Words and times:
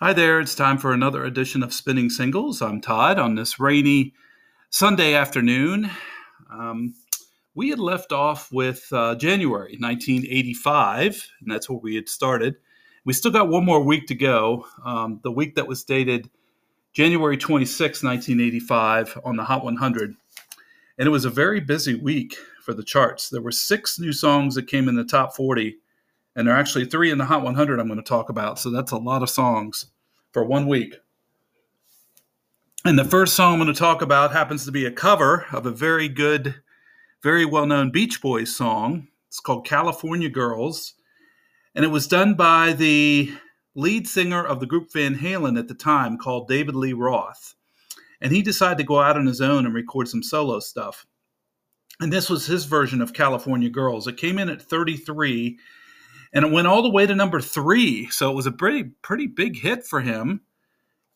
Hi 0.00 0.12
there, 0.12 0.38
it's 0.38 0.54
time 0.54 0.78
for 0.78 0.92
another 0.92 1.24
edition 1.24 1.60
of 1.60 1.74
Spinning 1.74 2.08
Singles. 2.08 2.62
I'm 2.62 2.80
Todd 2.80 3.18
on 3.18 3.34
this 3.34 3.58
rainy 3.58 4.14
Sunday 4.70 5.14
afternoon. 5.14 5.90
Um, 6.48 6.94
we 7.56 7.70
had 7.70 7.80
left 7.80 8.12
off 8.12 8.52
with 8.52 8.86
uh, 8.92 9.16
January 9.16 9.76
1985, 9.80 11.28
and 11.40 11.50
that's 11.50 11.68
where 11.68 11.80
we 11.80 11.96
had 11.96 12.08
started. 12.08 12.54
We 13.04 13.12
still 13.12 13.32
got 13.32 13.48
one 13.48 13.64
more 13.64 13.82
week 13.82 14.06
to 14.06 14.14
go, 14.14 14.66
um, 14.84 15.18
the 15.24 15.32
week 15.32 15.56
that 15.56 15.66
was 15.66 15.82
dated 15.82 16.30
January 16.92 17.36
26, 17.36 18.04
1985, 18.04 19.18
on 19.24 19.34
the 19.34 19.42
Hot 19.42 19.64
100. 19.64 20.14
And 20.96 21.08
it 21.08 21.10
was 21.10 21.24
a 21.24 21.30
very 21.30 21.58
busy 21.58 21.96
week 21.96 22.36
for 22.62 22.72
the 22.72 22.84
charts. 22.84 23.30
There 23.30 23.42
were 23.42 23.50
six 23.50 23.98
new 23.98 24.12
songs 24.12 24.54
that 24.54 24.68
came 24.68 24.88
in 24.88 24.94
the 24.94 25.02
top 25.02 25.34
40 25.34 25.76
and 26.38 26.46
there 26.46 26.54
are 26.54 26.58
actually 26.58 26.84
three 26.84 27.10
in 27.10 27.18
the 27.18 27.24
Hot 27.24 27.42
100 27.42 27.80
I'm 27.80 27.88
going 27.88 27.98
to 27.98 28.02
talk 28.08 28.28
about. 28.28 28.60
So 28.60 28.70
that's 28.70 28.92
a 28.92 28.96
lot 28.96 29.24
of 29.24 29.28
songs 29.28 29.86
for 30.30 30.44
one 30.44 30.68
week. 30.68 30.94
And 32.84 32.96
the 32.96 33.04
first 33.04 33.34
song 33.34 33.54
I'm 33.54 33.58
going 33.58 33.74
to 33.74 33.78
talk 33.78 34.02
about 34.02 34.30
happens 34.30 34.64
to 34.64 34.70
be 34.70 34.86
a 34.86 34.92
cover 34.92 35.46
of 35.50 35.66
a 35.66 35.72
very 35.72 36.08
good, 36.08 36.54
very 37.24 37.44
well 37.44 37.66
known 37.66 37.90
Beach 37.90 38.22
Boys 38.22 38.54
song. 38.54 39.08
It's 39.26 39.40
called 39.40 39.66
California 39.66 40.28
Girls. 40.28 40.94
And 41.74 41.84
it 41.84 41.88
was 41.88 42.06
done 42.06 42.34
by 42.34 42.72
the 42.72 43.34
lead 43.74 44.06
singer 44.06 44.44
of 44.44 44.60
the 44.60 44.66
group 44.66 44.92
Van 44.92 45.16
Halen 45.16 45.58
at 45.58 45.66
the 45.66 45.74
time 45.74 46.16
called 46.16 46.46
David 46.46 46.76
Lee 46.76 46.92
Roth. 46.92 47.56
And 48.20 48.32
he 48.32 48.42
decided 48.42 48.78
to 48.78 48.84
go 48.84 49.00
out 49.00 49.16
on 49.16 49.26
his 49.26 49.40
own 49.40 49.66
and 49.66 49.74
record 49.74 50.06
some 50.06 50.22
solo 50.22 50.60
stuff. 50.60 51.04
And 51.98 52.12
this 52.12 52.30
was 52.30 52.46
his 52.46 52.64
version 52.64 53.02
of 53.02 53.12
California 53.12 53.70
Girls. 53.70 54.06
It 54.06 54.18
came 54.18 54.38
in 54.38 54.48
at 54.48 54.62
33 54.62 55.58
and 56.32 56.44
it 56.44 56.52
went 56.52 56.66
all 56.66 56.82
the 56.82 56.90
way 56.90 57.06
to 57.06 57.14
number 57.14 57.40
three. 57.40 58.08
So 58.10 58.30
it 58.30 58.34
was 58.34 58.46
a 58.46 58.52
pretty 58.52 58.84
pretty 59.02 59.26
big 59.26 59.56
hit 59.56 59.84
for 59.84 60.00
him. 60.00 60.42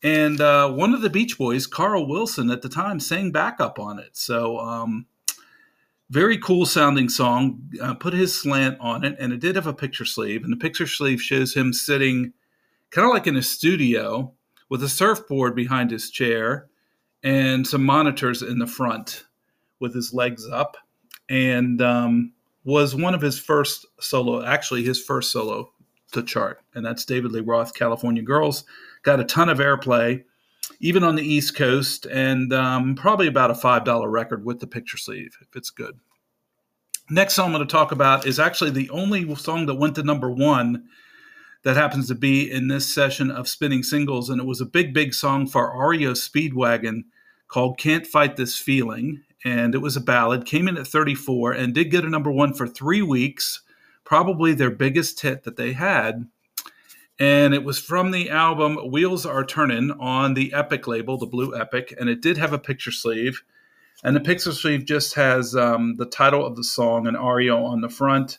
And 0.02 0.40
uh, 0.40 0.70
one 0.72 0.94
of 0.94 1.02
the 1.02 1.10
Beach 1.10 1.38
Boys, 1.38 1.66
Carl 1.66 2.08
Wilson, 2.08 2.50
at 2.50 2.62
the 2.62 2.68
time 2.68 2.98
sang 2.98 3.30
backup 3.30 3.78
on 3.78 4.00
it. 4.00 4.16
So 4.16 4.58
um, 4.58 5.06
very 6.10 6.36
cool 6.38 6.66
sounding 6.66 7.08
song. 7.08 7.70
Uh, 7.80 7.94
put 7.94 8.12
his 8.12 8.34
slant 8.34 8.78
on 8.80 9.04
it, 9.04 9.16
and 9.18 9.32
it 9.32 9.40
did 9.40 9.56
have 9.56 9.66
a 9.66 9.72
picture 9.72 10.04
sleeve. 10.04 10.42
And 10.42 10.52
the 10.52 10.56
picture 10.58 10.86
sleeve 10.86 11.22
shows 11.22 11.54
him 11.54 11.72
sitting 11.72 12.32
kind 12.90 13.06
of 13.06 13.14
like 13.14 13.26
in 13.26 13.36
a 13.36 13.42
studio 13.42 14.32
with 14.68 14.82
a 14.82 14.88
surfboard 14.88 15.54
behind 15.54 15.90
his 15.90 16.10
chair 16.10 16.66
and 17.22 17.66
some 17.66 17.84
monitors 17.84 18.42
in 18.42 18.58
the 18.58 18.66
front 18.66 19.24
with 19.80 19.94
his 19.94 20.12
legs 20.12 20.48
up. 20.48 20.76
And 21.28 21.80
um, 21.80 22.32
was 22.64 22.94
one 22.94 23.14
of 23.14 23.20
his 23.20 23.38
first 23.38 23.86
solo, 24.00 24.44
actually 24.44 24.84
his 24.84 25.02
first 25.02 25.32
solo 25.32 25.72
to 26.12 26.22
chart, 26.22 26.60
and 26.74 26.84
that's 26.84 27.04
David 27.04 27.32
Lee 27.32 27.40
Roth, 27.40 27.74
California 27.74 28.22
Girls. 28.22 28.64
Got 29.02 29.20
a 29.20 29.24
ton 29.24 29.48
of 29.48 29.58
airplay, 29.58 30.24
even 30.80 31.02
on 31.02 31.16
the 31.16 31.22
East 31.22 31.56
Coast, 31.56 32.06
and 32.06 32.52
um, 32.52 32.94
probably 32.94 33.26
about 33.26 33.50
a 33.50 33.54
$5 33.54 34.10
record 34.10 34.44
with 34.44 34.60
the 34.60 34.66
picture 34.66 34.98
sleeve, 34.98 35.36
if 35.40 35.56
it's 35.56 35.70
good. 35.70 35.98
Next 37.10 37.34
song 37.34 37.46
I'm 37.46 37.52
going 37.52 37.66
to 37.66 37.72
talk 37.72 37.92
about 37.92 38.26
is 38.26 38.38
actually 38.38 38.70
the 38.70 38.90
only 38.90 39.34
song 39.34 39.66
that 39.66 39.74
went 39.74 39.96
to 39.96 40.02
number 40.02 40.30
one 40.30 40.84
that 41.64 41.76
happens 41.76 42.08
to 42.08 42.14
be 42.14 42.50
in 42.50 42.68
this 42.68 42.92
session 42.92 43.30
of 43.30 43.48
spinning 43.48 43.82
singles, 43.82 44.30
and 44.30 44.40
it 44.40 44.46
was 44.46 44.60
a 44.60 44.66
big, 44.66 44.94
big 44.94 45.14
song 45.14 45.46
for 45.46 45.76
REO 45.88 46.12
Speedwagon 46.12 47.04
called 47.48 47.78
Can't 47.78 48.06
Fight 48.06 48.36
This 48.36 48.56
Feeling 48.56 49.22
and 49.44 49.74
it 49.74 49.78
was 49.78 49.96
a 49.96 50.00
ballad. 50.00 50.46
Came 50.46 50.68
in 50.68 50.76
at 50.76 50.86
34 50.86 51.52
and 51.52 51.74
did 51.74 51.90
get 51.90 52.04
a 52.04 52.10
number 52.10 52.30
one 52.30 52.54
for 52.54 52.66
three 52.66 53.02
weeks, 53.02 53.62
probably 54.04 54.54
their 54.54 54.70
biggest 54.70 55.20
hit 55.20 55.44
that 55.44 55.56
they 55.56 55.72
had. 55.72 56.28
And 57.18 57.54
it 57.54 57.64
was 57.64 57.78
from 57.78 58.10
the 58.10 58.30
album 58.30 58.76
Wheels 58.90 59.26
Are 59.26 59.44
Turning 59.44 59.90
on 59.92 60.34
the 60.34 60.52
Epic 60.52 60.86
label, 60.86 61.18
the 61.18 61.26
Blue 61.26 61.56
Epic, 61.58 61.94
and 61.98 62.08
it 62.08 62.20
did 62.20 62.38
have 62.38 62.52
a 62.52 62.58
picture 62.58 62.90
sleeve. 62.90 63.42
And 64.02 64.16
the 64.16 64.20
picture 64.20 64.52
sleeve 64.52 64.84
just 64.84 65.14
has 65.14 65.54
um, 65.54 65.96
the 65.96 66.06
title 66.06 66.44
of 66.44 66.56
the 66.56 66.64
song 66.64 67.06
and 67.06 67.16
REO 67.16 67.64
on 67.64 67.80
the 67.80 67.88
front 67.88 68.38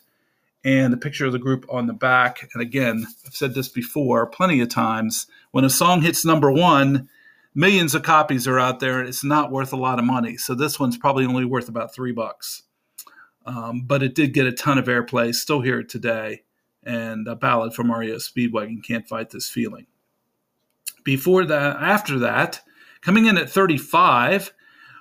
and 0.64 0.92
the 0.92 0.98
picture 0.98 1.26
of 1.26 1.32
the 1.32 1.38
group 1.38 1.66
on 1.70 1.86
the 1.86 1.92
back. 1.92 2.48
And 2.52 2.62
again, 2.62 3.06
I've 3.26 3.34
said 3.34 3.54
this 3.54 3.68
before 3.68 4.26
plenty 4.26 4.60
of 4.60 4.68
times. 4.68 5.26
When 5.52 5.64
a 5.64 5.70
song 5.70 6.02
hits 6.02 6.24
number 6.24 6.50
one, 6.50 7.08
millions 7.54 7.94
of 7.94 8.02
copies 8.02 8.48
are 8.48 8.58
out 8.58 8.80
there 8.80 8.98
and 8.98 9.08
it's 9.08 9.24
not 9.24 9.50
worth 9.50 9.72
a 9.72 9.76
lot 9.76 9.98
of 9.98 10.04
money. 10.04 10.36
So 10.36 10.54
this 10.54 10.80
one's 10.80 10.98
probably 10.98 11.24
only 11.24 11.44
worth 11.44 11.68
about 11.68 11.94
three 11.94 12.12
bucks. 12.12 12.64
Um, 13.46 13.82
but 13.86 14.02
it 14.02 14.14
did 14.14 14.32
get 14.32 14.46
a 14.46 14.52
ton 14.52 14.78
of 14.78 14.86
airplay, 14.86 15.34
still 15.34 15.60
here 15.60 15.82
today. 15.82 16.42
And 16.82 17.26
a 17.28 17.36
ballad 17.36 17.72
from 17.72 17.90
REO 17.90 18.16
Speedwagon, 18.16 18.84
Can't 18.84 19.08
Fight 19.08 19.30
This 19.30 19.48
Feeling. 19.48 19.86
Before 21.02 21.44
that, 21.46 21.76
after 21.76 22.18
that, 22.18 22.60
coming 23.00 23.24
in 23.26 23.38
at 23.38 23.48
35 23.48 24.52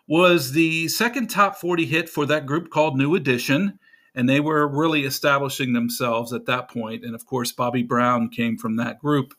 was 0.08 0.54
the 0.54 0.88
second 0.88 1.30
top 1.30 1.58
40 1.58 1.86
hit 1.86 2.10
for 2.10 2.26
that 2.26 2.46
group 2.46 2.70
called 2.70 2.98
New 2.98 3.16
Edition. 3.16 3.80
And 4.16 4.30
they 4.30 4.40
were 4.40 4.68
really 4.68 5.04
establishing 5.04 5.74
themselves 5.74 6.32
at 6.32 6.46
that 6.46 6.70
point. 6.70 7.04
And 7.04 7.16
of 7.16 7.26
course, 7.26 7.52
Bobby 7.52 7.84
Brown 7.84 8.30
came 8.30 8.58
from 8.58 8.78
that 8.78 9.00
group. 9.00 9.34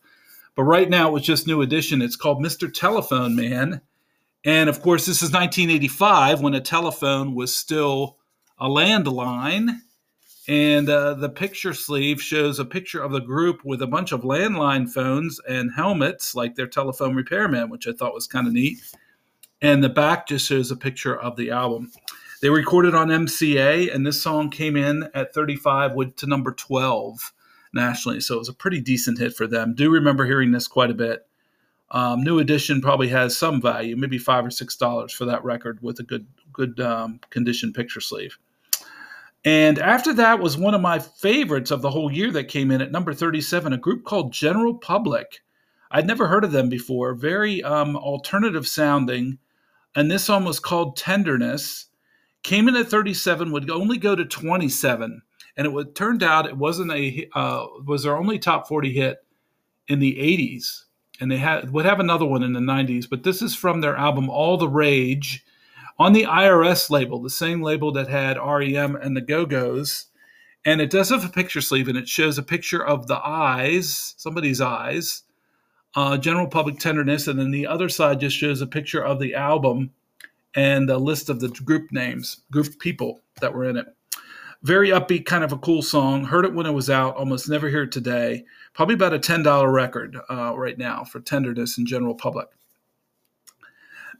But 0.56 0.65
right 0.65 0.88
now, 0.88 1.09
it 1.09 1.12
was 1.12 1.22
just 1.22 1.47
new 1.47 1.62
edition. 1.62 2.00
It's 2.00 2.16
called 2.16 2.38
Mr. 2.38 2.72
Telephone 2.72 3.34
Man. 3.34 3.81
And 4.44 4.69
of 4.69 4.82
course, 4.82 5.06
this 5.06 5.22
is 5.22 5.32
1985 5.32 6.41
when 6.41 6.54
a 6.54 6.60
telephone 6.60 7.34
was 7.34 7.54
still 7.54 8.19
a 8.59 8.69
landline. 8.69 9.81
And 10.47 10.91
uh, 10.91 11.15
the 11.15 11.31
picture 11.31 11.72
sleeve 11.72 12.20
shows 12.20 12.59
a 12.59 12.65
picture 12.66 13.03
of 13.03 13.12
the 13.12 13.20
group 13.20 13.65
with 13.65 13.81
a 13.81 13.87
bunch 13.87 14.12
of 14.12 14.20
landline 14.20 14.88
phones 14.88 15.41
and 15.48 15.72
helmets, 15.75 16.34
like 16.34 16.54
their 16.54 16.66
telephone 16.66 17.15
repairman, 17.15 17.71
which 17.71 17.88
I 17.88 17.92
thought 17.92 18.15
was 18.15 18.26
kind 18.26 18.47
of 18.47 18.53
neat. 18.53 18.78
And 19.62 19.82
the 19.82 19.88
back 19.88 20.28
just 20.28 20.47
shows 20.47 20.71
a 20.71 20.76
picture 20.76 21.19
of 21.19 21.36
the 21.36 21.50
album. 21.50 21.91
They 22.42 22.50
recorded 22.50 22.94
on 22.94 23.09
MCA, 23.09 23.94
and 23.94 24.06
this 24.06 24.22
song 24.22 24.50
came 24.50 24.76
in 24.76 25.09
at 25.15 25.32
35 25.32 25.94
went 25.94 26.19
to 26.19 26.26
number 26.26 26.53
12 26.53 27.32
nationally. 27.74 28.20
So 28.20 28.36
it 28.36 28.38
was 28.38 28.48
a 28.48 28.54
pretty 28.54 28.80
decent 28.80 29.18
hit 29.18 29.34
for 29.34 29.46
them. 29.46 29.74
Do 29.74 29.90
remember 29.90 30.24
hearing 30.24 30.52
this 30.52 30.68
quite 30.68 30.90
a 30.90 30.94
bit. 30.94 31.26
Um, 31.90 32.24
New 32.24 32.38
Edition 32.38 32.80
probably 32.80 33.08
has 33.08 33.36
some 33.36 33.60
value, 33.60 33.96
maybe 33.96 34.18
five 34.18 34.44
or 34.44 34.50
six 34.50 34.76
dollars 34.76 35.12
for 35.12 35.24
that 35.26 35.44
record 35.44 35.78
with 35.82 36.00
a 36.00 36.02
good 36.02 36.26
good 36.52 36.80
um, 36.80 37.20
condition 37.30 37.72
picture 37.72 38.00
sleeve. 38.00 38.38
And 39.44 39.78
after 39.78 40.14
that 40.14 40.40
was 40.40 40.56
one 40.56 40.74
of 40.74 40.80
my 40.80 40.98
favorites 40.98 41.70
of 41.70 41.82
the 41.82 41.90
whole 41.90 42.10
year 42.10 42.30
that 42.32 42.44
came 42.44 42.70
in 42.70 42.80
at 42.80 42.90
number 42.90 43.12
37, 43.12 43.74
a 43.74 43.78
group 43.78 44.04
called 44.04 44.32
General 44.32 44.74
Public. 44.74 45.42
I'd 45.91 46.06
never 46.06 46.26
heard 46.26 46.44
of 46.44 46.52
them 46.52 46.70
before, 46.70 47.12
very 47.12 47.62
um, 47.62 47.94
alternative 47.94 48.66
sounding. 48.66 49.38
And 49.94 50.10
this 50.10 50.24
song 50.24 50.44
was 50.44 50.58
called 50.58 50.96
Tenderness. 50.96 51.86
Came 52.42 52.68
in 52.68 52.76
at 52.76 52.88
37, 52.88 53.52
would 53.52 53.70
only 53.70 53.98
go 53.98 54.16
to 54.16 54.24
27 54.24 55.22
and 55.56 55.66
it 55.66 55.72
would, 55.72 55.94
turned 55.94 56.22
out 56.22 56.47
it 56.47 56.56
wasn't 56.56 56.92
a 56.92 57.28
uh, 57.34 57.66
was 57.84 58.03
their 58.03 58.16
only 58.16 58.38
top 58.38 58.69
40 58.69 58.92
hit 58.92 59.25
in 59.88 59.98
the 59.98 60.15
80s 60.16 60.84
and 61.20 61.31
they 61.31 61.37
had 61.37 61.70
would 61.70 61.84
have 61.84 62.00
another 62.00 62.25
one 62.25 62.42
in 62.42 62.53
the 62.53 62.60
90s 62.60 63.09
but 63.09 63.22
this 63.22 63.42
is 63.42 63.54
from 63.54 63.81
their 63.81 63.97
album 63.97 64.28
all 64.28 64.56
the 64.56 64.69
rage 64.69 65.44
on 65.98 66.12
the 66.12 66.25
irs 66.25 66.91
label 66.91 67.20
the 67.22 67.31
same 67.31 67.62
label 67.62 67.92
that 67.92 68.09
had 68.09 68.38
rem 68.38 68.97
and 68.97 69.16
the 69.16 69.20
go-go's. 69.20 70.06
And 70.66 70.81
it 70.81 70.88
does 70.88 71.10
have 71.10 71.26
a 71.26 71.28
picture 71.28 71.60
sleeve 71.60 71.88
and 71.88 71.98
it 71.98 72.09
shows 72.09 72.38
a 72.38 72.42
picture 72.42 72.82
of 72.82 73.06
the 73.06 73.21
eyes 73.22 74.15
somebody's 74.16 74.60
eyes 74.60 75.22
uh, 75.94 76.16
general 76.16 76.48
public 76.48 76.78
tenderness 76.78 77.28
and 77.28 77.38
then 77.38 77.50
the 77.50 77.66
other 77.66 77.88
side 77.88 78.21
just 78.21 78.36
shows 78.36 78.60
a 78.60 78.66
picture 78.66 79.04
of 79.04 79.21
the 79.21 79.34
album 79.34 79.91
and 80.56 80.88
a 80.88 80.97
list 80.97 81.28
of 81.28 81.41
the 81.41 81.48
group 81.48 81.92
names 81.92 82.41
group 82.50 82.78
people 82.78 83.21
that 83.41 83.53
were 83.53 83.65
in 83.65 83.76
it 83.76 83.86
very 84.64 84.88
upbeat, 84.88 85.26
kind 85.26 85.44
of 85.44 85.52
a 85.52 85.58
cool 85.58 85.82
song. 85.82 86.25
Heard 86.25 86.47
it 86.47 86.54
when 86.54 86.66
it 86.66 86.72
was 86.72 86.88
out. 86.88 87.16
Almost 87.16 87.50
never 87.50 87.69
hear 87.69 87.82
it 87.82 87.92
today. 87.92 88.44
Probably 88.72 88.94
about 88.94 89.12
a 89.12 89.19
ten 89.19 89.42
dollar 89.42 89.70
record 89.70 90.19
uh, 90.28 90.56
right 90.56 90.77
now 90.77 91.04
for 91.04 91.21
tenderness 91.21 91.78
and 91.78 91.86
general 91.86 92.15
public. 92.15 92.48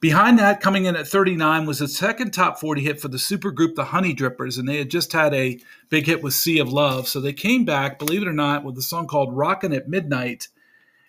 Behind 0.01 0.39
that, 0.39 0.61
coming 0.61 0.85
in 0.85 0.97
at 0.97 1.09
39, 1.09 1.65
was 1.65 1.79
the 1.79 1.89
second 1.89 2.33
top 2.33 2.61
40 2.61 2.83
hit 2.83 3.01
for 3.01 3.09
the 3.09 3.17
supergroup 3.17 3.75
The 3.75 3.87
Honey 3.87 4.15
Drippers, 4.15 4.59
and 4.59 4.69
they 4.69 4.77
had 4.77 4.91
just 4.91 5.15
had 5.15 5.33
a 5.33 5.59
big 5.89 6.05
hit 6.05 6.23
with 6.23 6.35
Sea 6.35 6.59
of 6.59 6.71
Love. 6.71 7.09
So 7.09 7.21
they 7.21 7.33
came 7.33 7.65
back, 7.65 7.99
believe 7.99 8.21
it 8.21 8.29
or 8.29 8.35
not, 8.35 8.65
with 8.65 8.77
a 8.77 8.83
song 8.83 9.07
called 9.07 9.35
Rockin' 9.35 9.73
at 9.73 9.89
Midnight. 9.89 10.49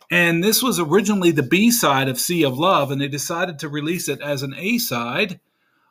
And 0.09 0.41
this 0.41 0.63
was 0.63 0.79
originally 0.79 1.31
the 1.31 1.43
B 1.43 1.71
side 1.71 2.07
of 2.07 2.19
Sea 2.21 2.43
of 2.43 2.57
Love, 2.57 2.89
and 2.89 3.01
they 3.01 3.09
decided 3.09 3.59
to 3.59 3.67
release 3.67 4.07
it 4.07 4.21
as 4.21 4.43
an 4.43 4.53
A 4.55 4.77
side 4.77 5.41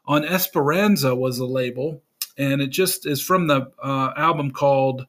on 0.06 0.24
Es 0.24 0.50
Paranza, 0.50 1.14
was 1.14 1.36
the 1.36 1.44
label 1.44 2.00
and 2.36 2.60
it 2.60 2.68
just 2.68 3.06
is 3.06 3.22
from 3.22 3.46
the 3.46 3.70
uh, 3.82 4.12
album 4.16 4.50
called 4.50 5.06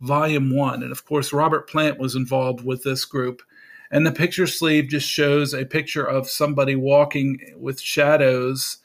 Volume 0.00 0.54
One. 0.54 0.82
And 0.82 0.92
of 0.92 1.04
course, 1.04 1.32
Robert 1.32 1.68
Plant 1.68 1.98
was 1.98 2.14
involved 2.14 2.64
with 2.64 2.82
this 2.82 3.04
group. 3.04 3.42
And 3.90 4.06
the 4.06 4.12
picture 4.12 4.46
sleeve 4.46 4.88
just 4.88 5.08
shows 5.08 5.52
a 5.52 5.64
picture 5.64 6.04
of 6.04 6.28
somebody 6.30 6.76
walking 6.76 7.38
with 7.56 7.80
shadows 7.80 8.78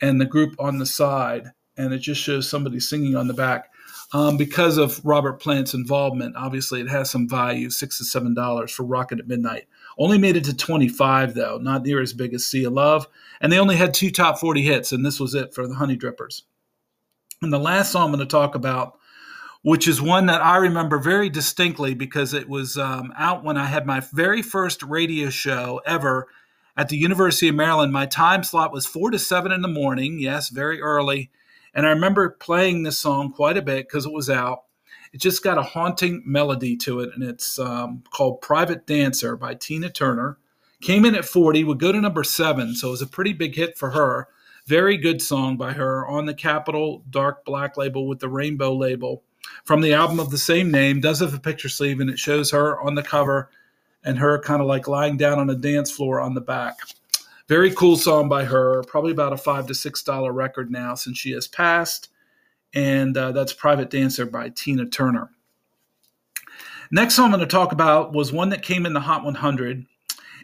and 0.00 0.20
the 0.20 0.26
group 0.26 0.54
on 0.58 0.78
the 0.78 0.86
side. 0.86 1.50
And 1.76 1.92
it 1.92 1.98
just 1.98 2.20
shows 2.22 2.48
somebody 2.48 2.80
singing 2.80 3.16
on 3.16 3.26
the 3.28 3.34
back. 3.34 3.70
um, 4.14 4.36
because 4.36 4.78
of 4.78 5.04
Robert 5.04 5.40
Plant's 5.40 5.74
involvement. 5.74 6.36
Obviously, 6.36 6.80
it 6.80 6.88
has 6.88 7.10
some 7.10 7.28
value, 7.28 7.68
six 7.68 7.98
to 7.98 8.04
seven 8.04 8.32
dollars 8.34 8.70
for 8.70 8.84
Rockin' 8.84 9.18
at 9.18 9.26
Midnight. 9.26 9.66
Only 9.98 10.18
made 10.18 10.36
it 10.36 10.44
to 10.44 10.56
25 10.56 11.34
though, 11.34 11.58
not 11.58 11.82
near 11.84 12.00
as 12.00 12.12
big 12.12 12.32
as 12.34 12.46
Sea 12.46 12.64
of 12.64 12.72
Love, 12.72 13.06
and 13.40 13.52
they 13.52 13.58
only 13.58 13.76
had 13.76 13.92
two 13.92 14.10
top 14.10 14.38
40 14.38 14.62
hits, 14.62 14.92
and 14.92 15.04
this 15.04 15.20
was 15.20 15.34
it 15.34 15.54
for 15.54 15.66
the 15.66 15.74
Honey 15.74 15.96
Drippers. 15.96 16.42
And 17.44 17.52
the 17.52 17.58
last 17.58 17.92
song 17.92 18.06
I'm 18.06 18.10
going 18.10 18.26
to 18.26 18.26
talk 18.26 18.54
about, 18.54 18.98
which 19.62 19.86
is 19.86 20.02
one 20.02 20.26
that 20.26 20.42
I 20.42 20.56
remember 20.56 20.98
very 20.98 21.30
distinctly 21.30 21.94
because 21.94 22.34
it 22.34 22.48
was 22.48 22.76
um, 22.76 23.12
out 23.16 23.44
when 23.44 23.56
I 23.56 23.66
had 23.66 23.86
my 23.86 24.00
very 24.12 24.42
first 24.42 24.82
radio 24.82 25.30
show 25.30 25.80
ever 25.86 26.26
at 26.76 26.88
the 26.88 26.96
University 26.96 27.48
of 27.48 27.54
Maryland. 27.54 27.92
My 27.92 28.06
time 28.06 28.42
slot 28.42 28.72
was 28.72 28.86
four 28.86 29.10
to 29.10 29.18
seven 29.18 29.52
in 29.52 29.62
the 29.62 29.68
morning. 29.68 30.18
Yes, 30.18 30.48
very 30.48 30.80
early 30.80 31.30
and 31.74 31.86
I 31.86 31.90
remember 31.90 32.30
playing 32.30 32.84
this 32.84 32.98
song 32.98 33.32
quite 33.32 33.56
a 33.56 33.62
bit 33.62 33.88
because 33.88 34.06
it 34.06 34.12
was 34.12 34.30
out. 34.30 34.64
It 35.12 35.20
just 35.20 35.42
got 35.42 35.58
a 35.58 35.62
haunting 35.62 36.22
melody 36.24 36.76
to 36.78 37.00
it, 37.00 37.10
and 37.14 37.22
it's 37.22 37.58
um, 37.58 38.02
called 38.10 38.40
Private 38.40 38.86
Dancer 38.86 39.36
by 39.36 39.54
Tina 39.54 39.90
Turner. 39.90 40.38
Came 40.80 41.04
in 41.04 41.14
at 41.14 41.24
40, 41.24 41.64
would 41.64 41.78
go 41.78 41.92
to 41.92 42.00
number 42.00 42.24
seven, 42.24 42.74
so 42.74 42.88
it 42.88 42.92
was 42.92 43.02
a 43.02 43.06
pretty 43.06 43.32
big 43.32 43.54
hit 43.54 43.76
for 43.76 43.90
her. 43.90 44.28
Very 44.66 44.96
good 44.96 45.20
song 45.20 45.58
by 45.58 45.72
her 45.74 46.06
on 46.06 46.24
the 46.24 46.32
Capitol 46.32 47.04
Dark 47.10 47.44
Black 47.44 47.76
label 47.76 48.08
with 48.08 48.20
the 48.20 48.28
Rainbow 48.28 48.74
label 48.74 49.22
from 49.64 49.82
the 49.82 49.92
album 49.92 50.18
of 50.18 50.30
the 50.30 50.38
same 50.38 50.70
name. 50.70 51.00
Does 51.00 51.20
have 51.20 51.34
a 51.34 51.38
picture 51.38 51.68
sleeve, 51.68 52.00
and 52.00 52.08
it 52.08 52.18
shows 52.18 52.50
her 52.50 52.80
on 52.80 52.94
the 52.94 53.02
cover 53.02 53.50
and 54.04 54.18
her 54.18 54.38
kind 54.40 54.62
of 54.62 54.66
like 54.66 54.88
lying 54.88 55.18
down 55.18 55.38
on 55.38 55.50
a 55.50 55.54
dance 55.54 55.90
floor 55.90 56.18
on 56.18 56.32
the 56.32 56.40
back. 56.40 56.78
Very 57.46 57.72
cool 57.74 57.96
song 57.96 58.28
by 58.28 58.44
her. 58.44 58.82
Probably 58.84 59.12
about 59.12 59.34
a 59.34 59.36
five 59.36 59.66
to 59.66 59.74
six 59.74 60.02
dollar 60.02 60.32
record 60.32 60.70
now 60.70 60.94
since 60.94 61.18
she 61.18 61.32
has 61.32 61.46
passed. 61.46 62.08
And 62.72 63.16
uh, 63.16 63.32
that's 63.32 63.52
Private 63.52 63.90
Dancer 63.90 64.24
by 64.24 64.48
Tina 64.48 64.86
Turner. 64.86 65.30
Next 66.90 67.14
song 67.14 67.26
I'm 67.26 67.30
going 67.32 67.40
to 67.40 67.46
talk 67.46 67.72
about 67.72 68.12
was 68.12 68.32
one 68.32 68.48
that 68.48 68.62
came 68.62 68.86
in 68.86 68.94
the 68.94 69.00
Hot 69.00 69.24
100, 69.24 69.86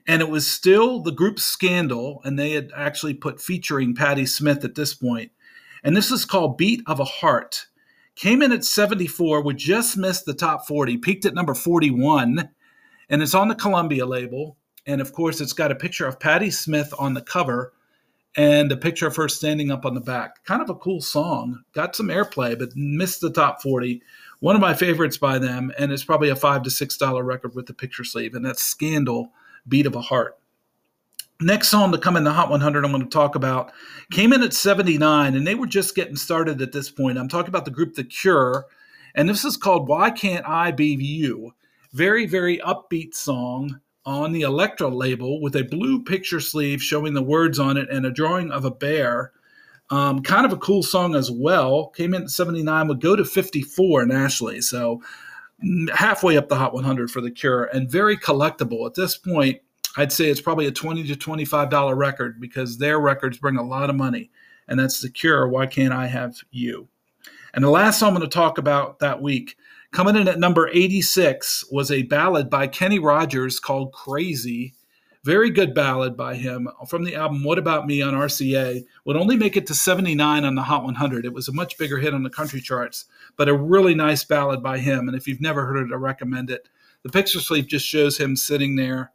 and 0.06 0.22
it 0.22 0.28
was 0.28 0.46
still 0.46 1.00
the 1.00 1.12
group 1.12 1.38
Scandal, 1.38 2.20
and 2.24 2.38
they 2.38 2.52
had 2.52 2.70
actually 2.74 3.14
put 3.14 3.40
featuring 3.40 3.94
Patti 3.94 4.26
Smith 4.26 4.64
at 4.64 4.74
this 4.74 4.94
point. 4.94 5.32
And 5.82 5.96
this 5.96 6.10
is 6.10 6.24
called 6.24 6.58
Beat 6.58 6.82
of 6.86 7.00
a 7.00 7.04
Heart. 7.04 7.66
Came 8.16 8.42
in 8.42 8.52
at 8.52 8.64
74, 8.64 9.42
would 9.42 9.56
just 9.56 9.96
missed 9.96 10.26
the 10.26 10.34
top 10.34 10.66
40, 10.66 10.98
peaked 10.98 11.24
at 11.24 11.34
number 11.34 11.54
41, 11.54 12.50
and 13.08 13.22
it's 13.22 13.34
on 13.34 13.48
the 13.48 13.54
Columbia 13.54 14.04
label. 14.04 14.56
And 14.86 15.00
of 15.00 15.12
course, 15.12 15.40
it's 15.40 15.52
got 15.52 15.72
a 15.72 15.76
picture 15.76 16.06
of 16.06 16.20
Patti 16.20 16.50
Smith 16.50 16.92
on 16.98 17.14
the 17.14 17.22
cover 17.22 17.72
and 18.36 18.70
a 18.70 18.76
picture 18.76 19.06
of 19.06 19.16
her 19.16 19.28
standing 19.28 19.70
up 19.70 19.84
on 19.84 19.94
the 19.94 20.00
back. 20.00 20.44
Kind 20.44 20.62
of 20.62 20.70
a 20.70 20.74
cool 20.74 21.00
song. 21.00 21.62
Got 21.72 21.96
some 21.96 22.08
airplay, 22.08 22.58
but 22.58 22.76
missed 22.76 23.20
the 23.20 23.30
top 23.30 23.60
40. 23.62 24.02
One 24.40 24.54
of 24.54 24.60
my 24.60 24.74
favorites 24.74 25.18
by 25.18 25.38
them, 25.38 25.72
and 25.78 25.92
it's 25.92 26.04
probably 26.04 26.30
a 26.30 26.36
five 26.36 26.62
to 26.62 26.70
six 26.70 26.96
dollar 26.96 27.22
record 27.22 27.54
with 27.54 27.66
the 27.66 27.74
picture 27.74 28.04
sleeve, 28.04 28.34
and 28.34 28.44
that's 28.44 28.62
Scandal, 28.62 29.32
Beat 29.68 29.86
of 29.86 29.94
a 29.94 30.00
Heart. 30.00 30.36
Next 31.42 31.68
song 31.68 31.90
to 31.92 31.98
come 31.98 32.16
in 32.16 32.24
the 32.24 32.32
Hot 32.32 32.50
100 32.50 32.84
I'm 32.84 32.92
going 32.92 33.02
to 33.02 33.08
talk 33.08 33.34
about 33.34 33.72
came 34.10 34.32
in 34.32 34.42
at 34.42 34.52
79, 34.52 35.34
and 35.34 35.46
they 35.46 35.54
were 35.54 35.66
just 35.66 35.94
getting 35.94 36.16
started 36.16 36.60
at 36.60 36.72
this 36.72 36.90
point. 36.90 37.16
I'm 37.16 37.28
talking 37.28 37.48
about 37.48 37.64
the 37.64 37.70
group 37.70 37.94
The 37.94 38.04
Cure, 38.04 38.66
and 39.14 39.26
this 39.26 39.44
is 39.44 39.56
called 39.56 39.88
Why 39.88 40.10
Can't 40.10 40.46
I 40.46 40.70
Be 40.70 40.88
You? 40.88 41.54
Very, 41.92 42.26
very 42.26 42.58
upbeat 42.58 43.14
song 43.14 43.80
on 44.04 44.32
the 44.32 44.42
Elektra 44.42 44.88
label 44.88 45.40
with 45.40 45.56
a 45.56 45.64
blue 45.64 46.02
picture 46.02 46.40
sleeve 46.40 46.82
showing 46.82 47.14
the 47.14 47.22
words 47.22 47.58
on 47.58 47.76
it 47.76 47.88
and 47.90 48.04
a 48.04 48.10
drawing 48.10 48.50
of 48.50 48.64
a 48.64 48.70
bear. 48.70 49.32
Um, 49.88 50.22
kind 50.22 50.44
of 50.44 50.52
a 50.52 50.58
cool 50.58 50.82
song 50.82 51.14
as 51.14 51.30
well. 51.30 51.88
Came 51.88 52.14
in 52.14 52.24
at 52.24 52.30
79, 52.30 52.88
would 52.88 53.00
go 53.00 53.16
to 53.16 53.24
54 53.24 54.06
nationally. 54.06 54.60
So 54.60 55.02
halfway 55.94 56.36
up 56.36 56.48
the 56.48 56.56
Hot 56.56 56.74
100 56.74 57.10
for 57.10 57.20
The 57.20 57.30
Cure 57.30 57.64
and 57.64 57.90
very 57.90 58.16
collectible. 58.16 58.86
At 58.86 58.94
this 58.94 59.16
point, 59.16 59.60
I'd 59.96 60.12
say 60.12 60.30
it's 60.30 60.40
probably 60.40 60.66
a 60.66 60.72
20 60.72 61.04
to 61.08 61.14
$25 61.14 61.96
record 61.96 62.40
because 62.40 62.78
their 62.78 63.00
records 63.00 63.38
bring 63.38 63.56
a 63.56 63.62
lot 63.62 63.90
of 63.90 63.96
money. 63.96 64.30
And 64.68 64.78
that's 64.78 65.00
The 65.00 65.10
Cure, 65.10 65.48
Why 65.48 65.66
Can't 65.66 65.92
I 65.92 66.06
Have 66.06 66.36
You? 66.50 66.88
And 67.52 67.64
the 67.64 67.70
last 67.70 67.98
song 67.98 68.10
I'm 68.10 68.16
going 68.16 68.28
to 68.28 68.34
talk 68.34 68.58
about 68.58 69.00
that 69.00 69.20
week 69.20 69.56
Coming 69.92 70.14
in 70.14 70.28
at 70.28 70.38
number 70.38 70.68
86 70.68 71.64
was 71.72 71.90
a 71.90 72.02
ballad 72.02 72.48
by 72.48 72.68
Kenny 72.68 73.00
Rogers 73.00 73.58
called 73.58 73.92
Crazy. 73.92 74.74
Very 75.22 75.50
good 75.50 75.74
ballad 75.74 76.16
by 76.16 76.34
him 76.34 76.66
from 76.88 77.04
the 77.04 77.14
album 77.14 77.44
What 77.44 77.58
About 77.58 77.86
Me 77.86 78.00
on 78.00 78.14
RCA. 78.14 78.84
Would 79.04 79.16
only 79.16 79.36
make 79.36 79.54
it 79.54 79.66
to 79.66 79.74
79 79.74 80.44
on 80.44 80.54
the 80.54 80.62
Hot 80.62 80.82
100. 80.82 81.26
It 81.26 81.34
was 81.34 81.46
a 81.46 81.52
much 81.52 81.76
bigger 81.76 81.98
hit 81.98 82.14
on 82.14 82.22
the 82.22 82.30
country 82.30 82.60
charts, 82.60 83.04
but 83.36 83.48
a 83.48 83.54
really 83.54 83.94
nice 83.94 84.24
ballad 84.24 84.62
by 84.62 84.78
him. 84.78 85.08
And 85.08 85.16
if 85.16 85.28
you've 85.28 85.42
never 85.42 85.66
heard 85.66 85.90
it, 85.90 85.92
I 85.92 85.96
recommend 85.96 86.50
it. 86.50 86.68
The 87.02 87.10
picture 87.10 87.40
sleeve 87.40 87.66
just 87.66 87.86
shows 87.86 88.16
him 88.16 88.34
sitting 88.34 88.76
there 88.76 89.12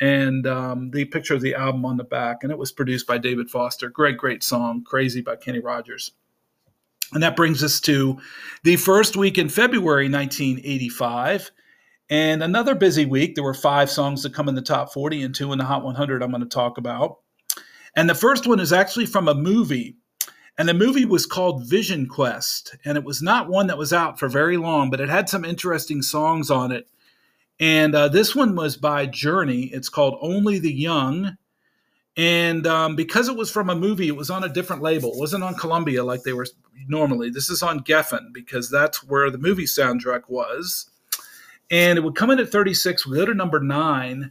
and 0.00 0.46
um, 0.46 0.90
the 0.90 1.04
picture 1.04 1.34
of 1.34 1.42
the 1.42 1.54
album 1.54 1.84
on 1.84 1.98
the 1.98 2.04
back. 2.04 2.38
And 2.42 2.50
it 2.50 2.58
was 2.58 2.72
produced 2.72 3.06
by 3.06 3.18
David 3.18 3.50
Foster. 3.50 3.90
Great, 3.90 4.16
great 4.16 4.42
song, 4.42 4.82
Crazy 4.84 5.20
by 5.20 5.36
Kenny 5.36 5.60
Rogers. 5.60 6.12
And 7.12 7.22
that 7.22 7.36
brings 7.36 7.62
us 7.62 7.78
to 7.82 8.18
the 8.62 8.76
first 8.76 9.16
week 9.16 9.36
in 9.36 9.50
February 9.50 10.08
1985. 10.08 11.50
And 12.12 12.42
another 12.42 12.74
busy 12.74 13.06
week. 13.06 13.34
There 13.34 13.42
were 13.42 13.54
five 13.54 13.88
songs 13.88 14.22
that 14.22 14.34
come 14.34 14.46
in 14.46 14.54
the 14.54 14.60
top 14.60 14.92
40 14.92 15.22
and 15.22 15.34
two 15.34 15.50
in 15.50 15.58
the 15.58 15.64
Hot 15.64 15.82
100 15.82 16.22
I'm 16.22 16.30
going 16.30 16.42
to 16.42 16.46
talk 16.46 16.76
about. 16.76 17.20
And 17.96 18.06
the 18.06 18.14
first 18.14 18.46
one 18.46 18.60
is 18.60 18.70
actually 18.70 19.06
from 19.06 19.28
a 19.28 19.34
movie. 19.34 19.96
And 20.58 20.68
the 20.68 20.74
movie 20.74 21.06
was 21.06 21.24
called 21.24 21.66
Vision 21.66 22.06
Quest. 22.06 22.76
And 22.84 22.98
it 22.98 23.04
was 23.04 23.22
not 23.22 23.48
one 23.48 23.66
that 23.68 23.78
was 23.78 23.94
out 23.94 24.18
for 24.18 24.28
very 24.28 24.58
long, 24.58 24.90
but 24.90 25.00
it 25.00 25.08
had 25.08 25.30
some 25.30 25.42
interesting 25.42 26.02
songs 26.02 26.50
on 26.50 26.70
it. 26.70 26.86
And 27.58 27.94
uh, 27.94 28.08
this 28.08 28.36
one 28.36 28.56
was 28.56 28.76
by 28.76 29.06
Journey. 29.06 29.70
It's 29.72 29.88
called 29.88 30.18
Only 30.20 30.58
the 30.58 30.70
Young. 30.70 31.38
And 32.18 32.66
um, 32.66 32.94
because 32.94 33.30
it 33.30 33.38
was 33.38 33.50
from 33.50 33.70
a 33.70 33.74
movie, 33.74 34.08
it 34.08 34.16
was 34.16 34.28
on 34.28 34.44
a 34.44 34.52
different 34.52 34.82
label. 34.82 35.14
It 35.14 35.18
wasn't 35.18 35.44
on 35.44 35.54
Columbia 35.54 36.04
like 36.04 36.24
they 36.24 36.34
were 36.34 36.46
normally. 36.88 37.30
This 37.30 37.48
is 37.48 37.62
on 37.62 37.80
Geffen 37.80 38.34
because 38.34 38.68
that's 38.68 39.02
where 39.02 39.30
the 39.30 39.38
movie 39.38 39.64
soundtrack 39.64 40.24
was. 40.28 40.90
And 41.72 41.98
it 41.98 42.02
would 42.02 42.14
come 42.14 42.30
in 42.30 42.38
at 42.38 42.50
36, 42.50 43.06
we 43.06 43.16
go 43.16 43.24
to 43.24 43.34
number 43.34 43.58
nine. 43.58 44.30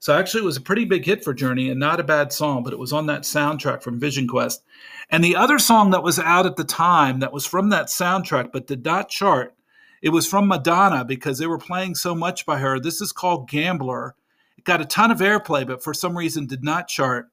So 0.00 0.18
actually, 0.18 0.42
it 0.42 0.46
was 0.46 0.56
a 0.58 0.62
pretty 0.62 0.84
big 0.84 1.04
hit 1.04 1.24
for 1.24 1.32
Journey 1.32 1.70
and 1.70 1.80
not 1.80 2.00
a 2.00 2.04
bad 2.04 2.32
song, 2.32 2.62
but 2.62 2.72
it 2.72 2.78
was 2.78 2.92
on 2.92 3.06
that 3.06 3.22
soundtrack 3.22 3.82
from 3.82 4.00
Vision 4.00 4.26
Quest. 4.28 4.62
And 5.08 5.24
the 5.24 5.36
other 5.36 5.58
song 5.58 5.90
that 5.90 6.02
was 6.02 6.18
out 6.18 6.46
at 6.46 6.56
the 6.56 6.64
time 6.64 7.20
that 7.20 7.32
was 7.32 7.46
from 7.46 7.70
that 7.70 7.86
soundtrack 7.86 8.50
but 8.52 8.66
did 8.66 8.84
not 8.84 9.08
chart, 9.08 9.54
it 10.02 10.10
was 10.10 10.26
from 10.26 10.48
Madonna 10.48 11.04
because 11.04 11.38
they 11.38 11.46
were 11.46 11.58
playing 11.58 11.94
so 11.94 12.14
much 12.14 12.44
by 12.44 12.58
her. 12.58 12.78
This 12.80 13.00
is 13.00 13.12
called 13.12 13.48
Gambler 13.48 14.14
it 14.60 14.64
got 14.64 14.82
a 14.82 14.84
ton 14.84 15.10
of 15.10 15.20
airplay, 15.20 15.66
but 15.66 15.82
for 15.82 15.94
some 15.94 16.14
reason 16.14 16.44
did 16.44 16.62
not 16.62 16.86
chart. 16.86 17.30